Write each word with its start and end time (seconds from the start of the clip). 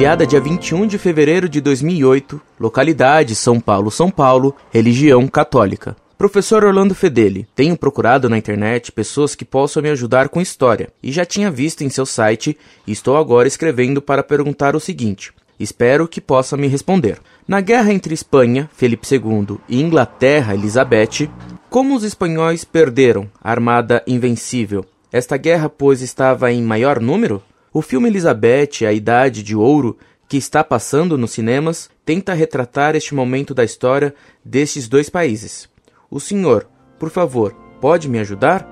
enviada 0.00 0.26
dia 0.26 0.40
21 0.40 0.86
de 0.86 0.96
fevereiro 0.96 1.46
de 1.46 1.60
2008, 1.60 2.40
localidade 2.58 3.34
São 3.34 3.60
Paulo, 3.60 3.90
São 3.90 4.10
Paulo, 4.10 4.56
religião 4.72 5.28
católica. 5.28 5.94
Professor 6.16 6.64
Orlando 6.64 6.94
Fedeli, 6.94 7.46
tenho 7.54 7.76
procurado 7.76 8.26
na 8.26 8.38
internet 8.38 8.92
pessoas 8.92 9.34
que 9.34 9.44
possam 9.44 9.82
me 9.82 9.90
ajudar 9.90 10.30
com 10.30 10.40
história 10.40 10.88
e 11.02 11.12
já 11.12 11.26
tinha 11.26 11.50
visto 11.50 11.84
em 11.84 11.90
seu 11.90 12.06
site 12.06 12.56
e 12.86 12.92
estou 12.92 13.18
agora 13.18 13.46
escrevendo 13.46 14.00
para 14.00 14.22
perguntar 14.22 14.74
o 14.74 14.80
seguinte. 14.80 15.34
Espero 15.58 16.08
que 16.08 16.18
possa 16.18 16.56
me 16.56 16.66
responder. 16.66 17.18
Na 17.46 17.60
guerra 17.60 17.92
entre 17.92 18.14
Espanha, 18.14 18.70
Felipe 18.74 19.06
II, 19.06 19.58
e 19.68 19.82
Inglaterra, 19.82 20.54
Elizabeth, 20.54 21.28
como 21.68 21.94
os 21.94 22.04
espanhóis 22.04 22.64
perderam 22.64 23.28
a 23.44 23.50
armada 23.50 24.02
invencível? 24.06 24.82
Esta 25.12 25.36
guerra, 25.36 25.68
pois, 25.68 26.00
estava 26.00 26.50
em 26.50 26.62
maior 26.62 27.00
número? 27.00 27.42
O 27.72 27.82
filme 27.82 28.08
Elizabeth, 28.08 28.84
A 28.84 28.92
Idade 28.92 29.44
de 29.44 29.54
Ouro, 29.54 29.96
que 30.28 30.36
está 30.36 30.64
passando 30.64 31.16
nos 31.16 31.30
cinemas, 31.30 31.88
tenta 32.04 32.34
retratar 32.34 32.96
este 32.96 33.14
momento 33.14 33.54
da 33.54 33.62
história 33.62 34.12
destes 34.44 34.88
dois 34.88 35.08
países. 35.08 35.68
O 36.10 36.18
senhor, 36.18 36.66
por 36.98 37.10
favor, 37.10 37.54
pode 37.80 38.08
me 38.08 38.18
ajudar? 38.18 38.68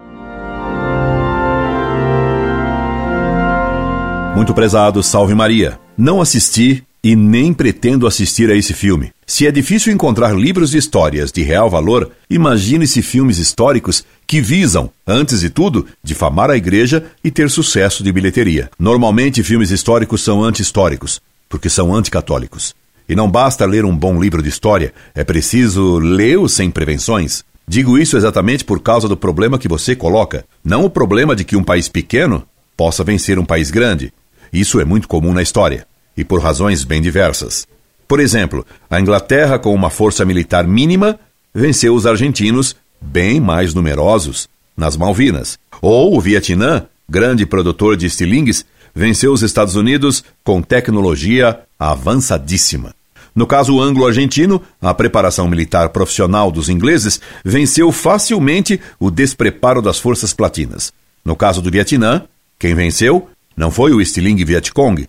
Muito 4.35 4.53
prezado, 4.53 5.01
salve 5.01 5.33
Maria. 5.33 5.79
Não 5.97 6.21
assisti 6.21 6.85
e 7.03 7.15
nem 7.15 7.53
pretendo 7.53 8.05
assistir 8.05 8.51
a 8.51 8.57
esse 8.57 8.75
filme. 8.75 9.13
Se 9.25 9.47
é 9.47 9.53
difícil 9.53 9.93
encontrar 9.93 10.37
livros 10.37 10.73
de 10.73 10.79
histórias 10.79 11.31
de 11.31 11.43
real 11.43 11.71
valor, 11.71 12.11
imagine-se 12.29 13.01
filmes 13.03 13.39
históricos 13.39 14.05
que 14.29 14.43
visam, 14.43 14.91
antes 15.07 15.41
de 15.41 15.49
tudo, 15.49 15.87
difamar 16.05 16.51
a 16.51 16.57
igreja 16.57 17.03
e 17.25 17.31
ter 17.31 17.49
sucesso 17.49 18.05
de 18.05 18.13
bilheteria. 18.13 18.71
Normalmente, 18.79 19.43
filmes 19.43 19.71
históricos 19.71 20.23
são 20.23 20.45
anti-históricos, 20.45 21.19
porque 21.49 21.71
são 21.71 21.95
anticatólicos. 21.95 22.75
E 23.09 23.17
não 23.17 23.31
basta 23.31 23.65
ler 23.65 23.87
um 23.87 23.97
bom 23.97 24.21
livro 24.21 24.43
de 24.43 24.51
história, 24.51 24.93
é 25.15 25.25
preciso 25.25 25.99
lê-o 25.99 26.47
sem 26.47 26.71
prevenções. 26.71 27.43
Digo 27.67 27.99
isso 27.99 28.19
exatamente 28.19 28.67
por 28.67 28.81
causa 28.81 29.09
do 29.09 29.17
problema 29.17 29.59
que 29.59 29.67
você 29.67 29.97
coloca, 29.97 30.45
não 30.63 30.85
o 30.85 30.91
problema 30.91 31.35
de 31.35 31.43
que 31.43 31.57
um 31.57 31.65
país 31.65 31.89
pequeno 31.89 32.47
possa 32.77 33.03
vencer 33.03 33.39
um 33.39 33.47
país 33.47 33.71
grande. 33.71 34.13
Isso 34.53 34.79
é 34.79 34.85
muito 34.85 35.09
comum 35.09 35.33
na 35.33 35.41
história, 35.41 35.87
e 36.15 36.23
por 36.23 36.43
razões 36.43 36.85
bem 36.85 37.01
diversas. 37.01 37.67
Por 38.07 38.21
exemplo, 38.21 38.65
a 38.91 39.01
Inglaterra, 39.01 39.59
com 39.59 39.75
uma 39.75 39.89
força 39.89 40.23
militar 40.27 40.67
mínima, 40.67 41.19
venceu 41.55 41.95
os 41.95 42.07
argentinos, 42.07 42.77
bem 43.01 43.41
mais 43.41 43.75
numerosos, 43.75 44.49
nas 44.77 44.97
Malvinas. 44.97 45.59
Ou 45.81 46.17
o 46.17 46.21
Vietnã, 46.21 46.87
grande 47.09 47.45
produtor 47.47 47.97
de 47.97 48.07
estilingues, 48.07 48.65
venceu 48.95 49.33
os 49.33 49.43
Estados 49.43 49.77
Unidos 49.77 50.25
com 50.43 50.63
tecnologia 50.63 51.61
avançadíssima. 51.79 52.95
No 53.35 53.47
caso 53.47 53.81
anglo-argentino, 53.81 54.61
a 54.83 54.93
preparação 54.93 55.47
militar 55.47 55.91
profissional 55.91 56.51
dos 56.51 56.69
ingleses 56.69 57.21
venceu 57.45 57.93
facilmente 57.93 58.81
o 58.99 59.11
despreparo 59.11 59.81
das 59.81 59.99
forças 59.99 60.33
platinas. 60.33 60.93
No 61.25 61.37
caso 61.37 61.63
do 61.63 61.71
Vietnã, 61.71 62.25
quem 62.59 62.75
venceu 62.75 63.29
não 63.57 63.71
foi 63.71 63.93
o 63.93 64.01
estilingue 64.01 64.45
Vietcong, 64.45 65.09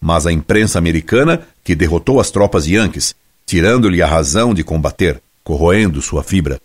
mas 0.00 0.26
a 0.26 0.32
imprensa 0.32 0.78
americana 0.78 1.42
que 1.62 1.74
derrotou 1.74 2.20
as 2.20 2.30
tropas 2.30 2.66
yankees, 2.66 3.14
tirando-lhe 3.44 4.00
a 4.00 4.06
razão 4.06 4.54
de 4.54 4.64
combater, 4.64 5.20
corroendo 5.44 6.00
sua 6.00 6.22
fibra. 6.22 6.60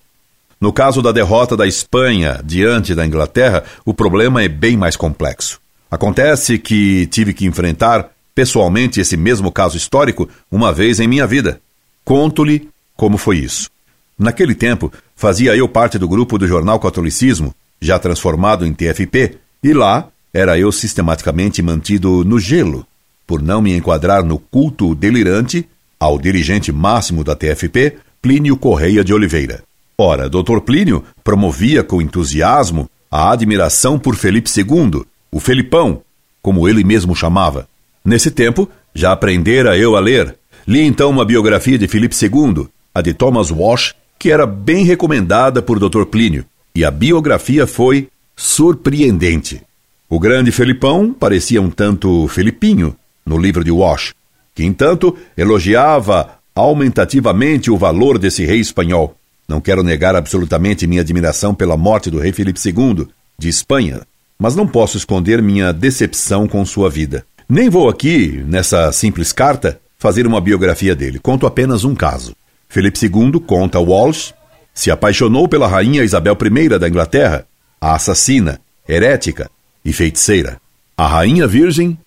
No 0.61 0.71
caso 0.71 1.01
da 1.01 1.11
derrota 1.11 1.57
da 1.57 1.65
Espanha 1.65 2.39
diante 2.43 2.93
da 2.93 3.03
Inglaterra, 3.03 3.63
o 3.83 3.95
problema 3.95 4.43
é 4.43 4.47
bem 4.47 4.77
mais 4.77 4.95
complexo. 4.95 5.59
Acontece 5.89 6.59
que 6.59 7.07
tive 7.07 7.33
que 7.33 7.47
enfrentar 7.47 8.11
pessoalmente 8.35 9.01
esse 9.01 9.17
mesmo 9.17 9.51
caso 9.51 9.75
histórico 9.75 10.29
uma 10.51 10.71
vez 10.71 10.99
em 10.99 11.07
minha 11.07 11.25
vida. 11.25 11.59
Conto-lhe 12.05 12.69
como 12.95 13.17
foi 13.17 13.39
isso. 13.39 13.71
Naquele 14.19 14.53
tempo, 14.53 14.93
fazia 15.15 15.55
eu 15.55 15.67
parte 15.67 15.97
do 15.97 16.07
grupo 16.07 16.37
do 16.37 16.47
jornal 16.47 16.79
Catolicismo, 16.79 17.55
já 17.81 17.97
transformado 17.97 18.63
em 18.63 18.71
TFP, 18.71 19.39
e 19.63 19.73
lá 19.73 20.09
era 20.31 20.59
eu 20.59 20.71
sistematicamente 20.71 21.59
mantido 21.63 22.23
no 22.23 22.39
gelo, 22.39 22.85
por 23.25 23.41
não 23.41 23.63
me 23.63 23.75
enquadrar 23.75 24.23
no 24.23 24.37
culto 24.37 24.93
delirante 24.93 25.67
ao 25.99 26.19
dirigente 26.19 26.71
máximo 26.71 27.23
da 27.23 27.35
TFP, 27.35 27.97
Plínio 28.21 28.55
Correia 28.55 29.03
de 29.03 29.11
Oliveira. 29.11 29.63
Ora, 30.03 30.27
Dr. 30.27 30.61
Plínio 30.61 31.03
promovia 31.23 31.83
com 31.83 32.01
entusiasmo 32.01 32.89
a 33.11 33.31
admiração 33.31 33.99
por 33.99 34.15
Felipe 34.15 34.49
II, 34.49 35.03
o 35.31 35.39
Felipão, 35.39 36.01
como 36.41 36.67
ele 36.67 36.83
mesmo 36.83 37.15
chamava. 37.15 37.67
Nesse 38.03 38.31
tempo, 38.31 38.67
já 38.95 39.11
aprendera 39.11 39.77
eu 39.77 39.95
a 39.95 39.99
ler. 39.99 40.35
Li 40.67 40.81
então 40.81 41.11
uma 41.11 41.23
biografia 41.23 41.77
de 41.77 41.87
Filipe 41.87 42.15
II, 42.19 42.67
a 42.95 42.99
de 42.99 43.13
Thomas 43.13 43.51
Walsh, 43.51 43.93
que 44.17 44.31
era 44.31 44.47
bem 44.47 44.83
recomendada 44.83 45.61
por 45.61 45.77
Dr. 45.77 46.05
Plínio, 46.05 46.45
e 46.73 46.83
a 46.83 46.89
biografia 46.89 47.67
foi 47.67 48.09
surpreendente. 48.35 49.61
O 50.09 50.19
grande 50.19 50.51
Felipão 50.51 51.13
parecia 51.13 51.61
um 51.61 51.69
tanto 51.69 52.27
Felipinho 52.27 52.95
no 53.23 53.37
livro 53.37 53.63
de 53.63 53.69
Walsh, 53.69 54.15
que 54.55 54.65
entanto 54.65 55.15
elogiava 55.37 56.39
aumentativamente 56.55 57.69
o 57.69 57.77
valor 57.77 58.17
desse 58.17 58.43
rei 58.43 58.59
espanhol. 58.59 59.15
Não 59.51 59.59
quero 59.59 59.83
negar 59.83 60.15
absolutamente 60.15 60.87
minha 60.87 61.01
admiração 61.01 61.53
pela 61.53 61.75
morte 61.75 62.09
do 62.09 62.19
rei 62.19 62.31
Felipe 62.31 62.57
II, 62.65 63.05
de 63.37 63.49
Espanha, 63.49 64.03
mas 64.39 64.55
não 64.55 64.65
posso 64.65 64.95
esconder 64.95 65.41
minha 65.41 65.73
decepção 65.73 66.47
com 66.47 66.65
sua 66.65 66.89
vida. 66.89 67.25
Nem 67.49 67.69
vou 67.69 67.89
aqui, 67.89 68.41
nessa 68.47 68.93
simples 68.93 69.33
carta, 69.33 69.77
fazer 69.99 70.25
uma 70.25 70.39
biografia 70.39 70.95
dele. 70.95 71.19
Conto 71.19 71.45
apenas 71.45 71.83
um 71.83 71.93
caso. 71.93 72.33
Felipe 72.69 72.97
II, 73.05 73.41
conta 73.45 73.77
Walsh, 73.77 74.33
se 74.73 74.89
apaixonou 74.89 75.49
pela 75.49 75.67
rainha 75.67 76.01
Isabel 76.01 76.37
I 76.41 76.79
da 76.79 76.87
Inglaterra, 76.87 77.45
a 77.81 77.93
assassina, 77.93 78.57
herética 78.87 79.51
e 79.83 79.91
feiticeira. 79.91 80.61
A 80.95 81.05
rainha 81.05 81.45
virgem 81.45 81.97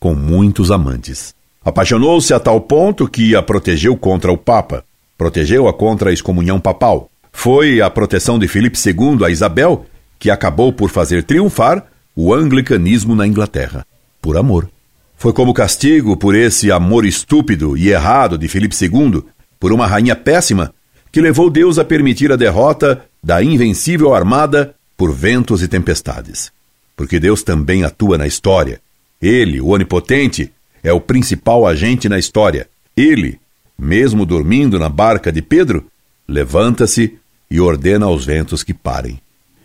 com 0.00 0.14
muitos 0.14 0.70
amantes. 0.70 1.34
Apaixonou-se 1.62 2.32
a 2.32 2.40
tal 2.40 2.62
ponto 2.62 3.06
que 3.06 3.36
a 3.36 3.42
protegeu 3.42 3.94
contra 3.94 4.32
o 4.32 4.38
Papa, 4.38 4.86
protegeu-a 5.16 5.72
contra 5.72 6.10
a 6.10 6.12
excomunhão 6.12 6.60
papal. 6.60 7.10
Foi 7.32 7.80
a 7.80 7.90
proteção 7.90 8.38
de 8.38 8.48
Felipe 8.48 8.78
II 8.78 9.24
a 9.24 9.30
Isabel 9.30 9.86
que 10.18 10.30
acabou 10.30 10.72
por 10.72 10.90
fazer 10.90 11.24
triunfar 11.24 11.84
o 12.16 12.32
anglicanismo 12.32 13.14
na 13.14 13.26
Inglaterra, 13.26 13.86
por 14.22 14.36
amor. 14.36 14.70
Foi 15.16 15.32
como 15.32 15.54
castigo 15.54 16.16
por 16.16 16.34
esse 16.34 16.70
amor 16.70 17.04
estúpido 17.04 17.76
e 17.76 17.90
errado 17.90 18.38
de 18.38 18.48
Filipe 18.48 18.74
II, 18.80 19.22
por 19.58 19.72
uma 19.72 19.86
rainha 19.86 20.14
péssima, 20.14 20.72
que 21.10 21.20
levou 21.20 21.50
Deus 21.50 21.78
a 21.78 21.84
permitir 21.84 22.32
a 22.32 22.36
derrota 22.36 23.04
da 23.22 23.42
invencível 23.42 24.14
armada 24.14 24.74
por 24.96 25.12
ventos 25.12 25.62
e 25.62 25.68
tempestades. 25.68 26.52
Porque 26.96 27.18
Deus 27.18 27.42
também 27.42 27.84
atua 27.84 28.18
na 28.18 28.26
história. 28.26 28.80
Ele, 29.20 29.60
o 29.60 29.68
Onipotente, 29.68 30.52
é 30.82 30.92
o 30.92 31.00
principal 31.00 31.66
agente 31.66 32.08
na 32.08 32.18
história. 32.18 32.68
Ele, 32.96 33.38
mesmo 33.78 34.24
dormindo 34.24 34.78
na 34.78 34.88
barca 34.88 35.30
de 35.32 35.42
Pedro, 35.42 35.86
levanta-se 36.26 37.18
e 37.50 37.60
ordena 37.60 38.06
aos 38.06 38.24
ventos 38.24 38.62
que 38.62 38.74
parem. 38.74 39.20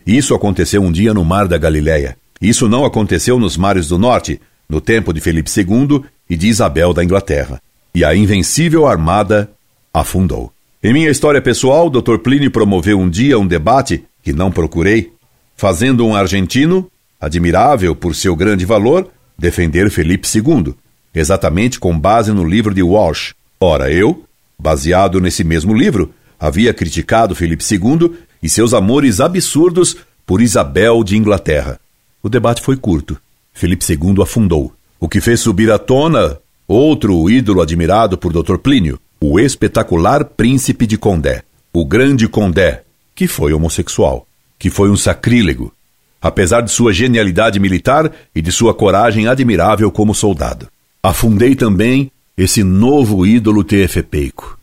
Isso 0.06 0.34
aconteceu 0.34 0.82
um 0.82 0.92
dia 0.92 1.14
no 1.14 1.24
mar 1.24 1.48
da 1.48 1.58
Galileia. 1.58 2.18
Isso 2.42 2.68
não 2.68 2.86
aconteceu 2.86 3.40
nos 3.40 3.58
mares 3.58 3.88
do 3.90 3.98
norte, 3.98 4.40
no 4.68 4.80
tempo 4.80 5.14
de 5.14 5.22
Felipe 5.22 5.50
II 5.50 6.04
e 6.30 6.36
de 6.36 6.48
Isabel 6.48 6.94
da 6.94 7.04
Inglaterra. 7.04 7.62
E 7.94 8.04
a 8.04 8.16
invencível 8.16 8.88
armada 8.88 9.50
afundou. 9.94 10.52
Em 10.82 10.94
minha 10.94 11.10
história 11.10 11.42
pessoal, 11.42 11.90
Dr. 11.90 12.18
Plínio 12.20 12.52
promoveu 12.52 13.00
um 13.00 13.10
dia 13.10 13.38
um 13.38 13.46
debate 13.46 14.04
que 14.24 14.32
não 14.32 14.52
procurei, 14.52 15.12
fazendo 15.58 16.06
um 16.06 16.16
argentino, 16.16 16.90
admirável 17.20 17.96
por 17.96 18.16
seu 18.16 18.36
grande 18.36 18.66
valor, 18.66 19.10
defender 19.38 19.90
Felipe 19.90 20.28
II, 20.34 20.74
exatamente 21.14 21.80
com 21.80 21.98
base 22.00 22.32
no 22.32 22.48
livro 22.48 22.74
de 22.74 22.82
Walsh. 22.82 23.34
Ora, 23.62 23.92
eu, 23.92 24.24
baseado 24.58 25.20
nesse 25.20 25.44
mesmo 25.44 25.74
livro, 25.74 26.14
havia 26.40 26.74
criticado 26.74 27.36
Felipe 27.36 27.64
II 27.70 28.14
e 28.42 28.48
seus 28.48 28.74
amores 28.74 29.20
absurdos 29.20 29.98
por 30.26 30.42
Isabel 30.42 31.04
de 31.04 31.18
Inglaterra. 31.18 31.78
O 32.24 32.30
debate 32.30 32.62
foi 32.62 32.78
curto. 32.78 33.20
Felipe 33.54 33.84
II 33.92 34.22
afundou, 34.22 34.74
o 34.98 35.10
que 35.10 35.20
fez 35.20 35.42
subir 35.42 35.70
à 35.72 35.78
tona 35.78 36.38
outro 36.66 37.30
ídolo 37.30 37.62
admirado 37.62 38.18
por 38.18 38.32
Dr. 38.32 38.58
Plínio, 38.60 38.98
o 39.20 39.38
espetacular 39.38 40.24
príncipe 40.24 40.88
de 40.88 40.98
Condé, 40.98 41.44
o 41.74 41.84
grande 41.84 42.28
Condé, 42.30 42.84
que 43.14 43.28
foi 43.28 43.52
homossexual, 43.52 44.26
que 44.58 44.70
foi 44.70 44.90
um 44.90 44.96
sacrílego, 44.96 45.74
apesar 46.22 46.62
de 46.62 46.72
sua 46.72 46.94
genialidade 46.94 47.60
militar 47.60 48.10
e 48.34 48.42
de 48.42 48.52
sua 48.52 48.74
coragem 48.74 49.28
admirável 49.28 49.92
como 49.92 50.16
soldado. 50.16 50.70
Afundei 51.04 51.56
também 51.56 52.10
esse 52.42 52.64
novo 52.64 53.26
ídolo 53.26 53.66
tefepeico. 53.66 54.58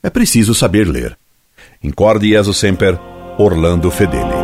É 0.00 0.08
preciso 0.08 0.54
saber 0.54 0.86
ler. 0.86 1.18
Incorde 1.82 2.28
Jesus 2.28 2.56
Semper, 2.56 2.96
Orlando 3.36 3.90
Fedeli. 3.90 4.35